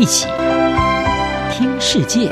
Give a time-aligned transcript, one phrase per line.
[0.00, 0.26] 一起
[1.52, 2.30] 听世界，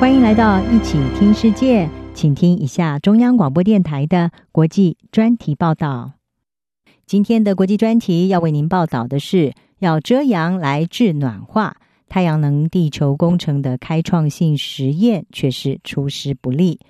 [0.00, 6.14] 欢迎来到一起听世界，请听一下中央广播电台的国际专题报道。
[7.06, 11.76] 今天的国际专题要为您报道的是，要遮阳来治暖化，
[12.08, 16.80] 太阳能地球工程的开创性实验却是出师不利。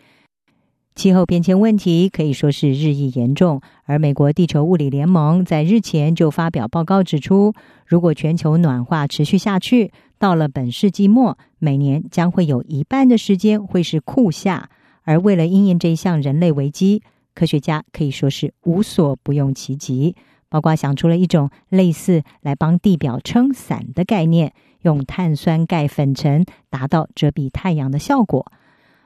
[0.99, 7.55] 气候变迁问题可以说是日益严重，而美国地球物理联盟在日前就发表报告指出，
[7.87, 14.71] 如果全球暖化持续下去，到了本世纪末，每年将会有一半的时间会是酷夏。
[15.05, 20.17] 而为了因应这一项人类危机，科学家可以说是无所不用其极，
[20.49, 28.51] 包括想出了一种类似来帮地表撑伞的概念，用碳酸钙粉尘达到遮蔽太阳的效果。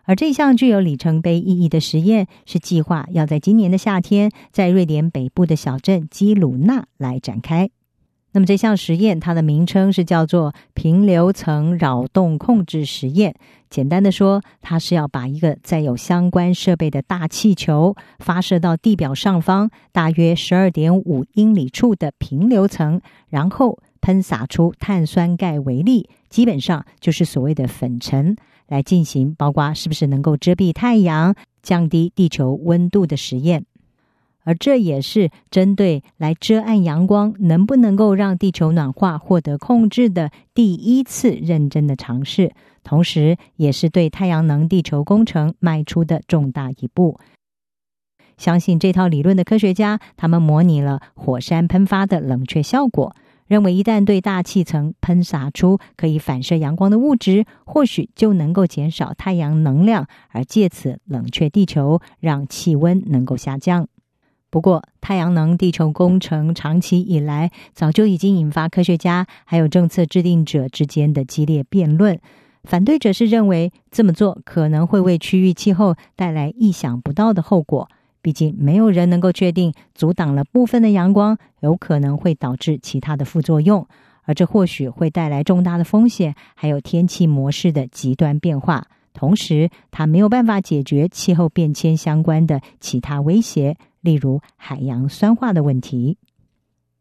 [0.04, 7.70] 而这项具有里程碑意义的实验是计划要在今年的夏天，在瑞典北部的小镇基鲁纳来展开。
[8.34, 13.34] 那么这项实验它的名称是叫做平流层扰动控制实验。
[13.68, 28.36] 简单的说，它是要把一个载有相关设备的大气球发射到地表上方大约十二点五英里处的平流层，然后喷洒出碳酸钙微粒，基本上就是所谓的粉尘。
[28.68, 33.66] 来进行，包括是不是能够遮蔽太阳、降低地球温度的实验，
[34.44, 47.20] 而这也是针对来遮暗阳光能不能够让地球暖化获得控制的第一次认真的尝试，同时也是对太阳能地球工程迈出的重大一步。
[48.38, 53.14] 相信这套理论的科学家，他们模拟了火山喷发的冷却效果。
[53.52, 63.88] 认为，一旦对大气层喷洒出可以反射阳光的物质，或许就能够减少太阳能量，而借此冷却地球，让气温能够下降。
[64.48, 72.18] 不过，太阳能地球工程长期以来早就已经引发科学家还有政策制定者之间的激烈辩论。
[72.64, 77.90] 反对者是认为这么做可能会为区域气候带来意想不到的后果。
[78.22, 83.86] 毕竟，没有人能够确定阻挡了部分的阳光，有可能会导致其他的副作用，
[84.22, 88.86] 而这或许会带来重大的风险，还有天气模式的极端变化。
[89.12, 96.16] 同时，它没有办法解决气候变迁相关的其他威胁，例如海洋酸化的问题。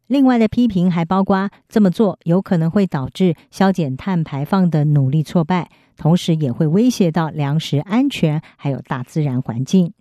[0.07, 9.93] 另外的批评还包括这么做有可能会导致削减碳排放的努力挫败，同时也会威胁到粮食安全，还有大自然环境。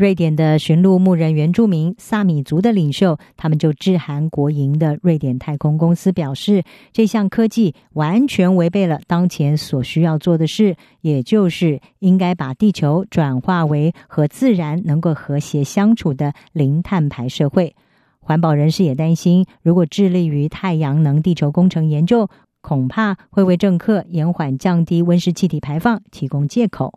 [0.00, 17.76] 瑞典的驯鹿牧人原住民萨米族的领袖，他们就致函国营的瑞典太空公司，表示这项科技完全违背了当前所需要做的事，也就是应该把地球转化为和自然能够和谐相处的零碳排社会。
[18.20, 22.26] 环保人士也担心，如果致力于太阳能地球工程研究，
[22.62, 26.94] 恐怕会为政客延缓降低温室气体排放提供借口。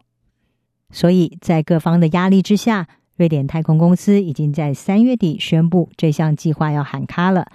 [0.94, 2.88] 所以在各方的压力之下，
[3.18, 7.48] 瑞典太空公司已经在三月底宣布这项计划要喊卡了。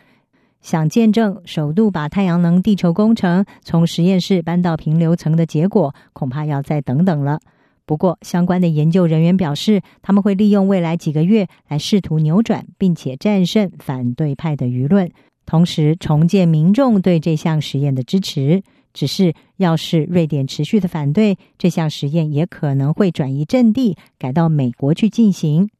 [0.60, 7.38] 想见证首度把太阳能地球工程从实验室搬到平流层的结果，恐怕要再等等了。
[7.86, 15.10] 不过，相关的研究人员表示，他们会利用未来几个月来试图扭转并且战胜反对派的舆论，
[15.46, 18.62] 同时重建民众对这项实验的支持。
[18.98, 25.70] 只是，要是瑞典持续的反对这项实验，也可能会转移阵地，改到美国去进行，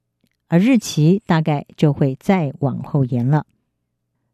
[0.47, 3.45] 而日期大概就会再往后延了。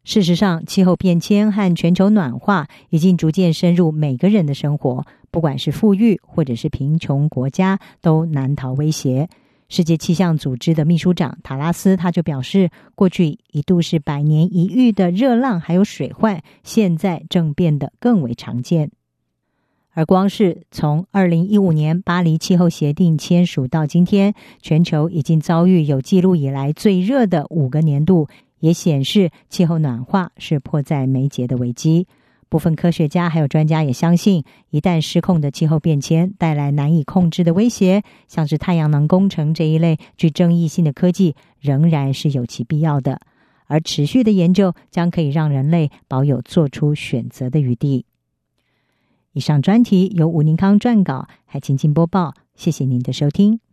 [0.03, 9.27] 事实上，气候变迁和全球暖化已经逐渐深入每个人的生活，不管是富裕或者是贫穷国家，都难逃威胁。
[9.67, 18.91] 世界气象组织的秘书长塔拉斯他就表示，过去一度是百年一遇的热浪还有水患，现在正变得更为常见。
[19.91, 28.27] 而光是从二零一五年巴黎气候协定签署到今天，全球已经遭遇有记录以来最热的五个年度，
[28.59, 32.07] 也显示气候暖化是迫在眉睫的危机。
[32.49, 43.19] 部分科学家还有专家也相信，一旦失控的气候变迁带来难以控制的威胁，像是太阳能工程这一类具争议性的科技，仍然是有其必要的。
[43.67, 48.05] 而持续的研究将可以让人类保有做出选择的余地。
[49.33, 52.35] 以上专题由吴宁康撰稿，海清清播报。
[52.55, 53.64] 谢谢您的收听。